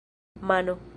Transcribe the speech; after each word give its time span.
mano 0.41 0.81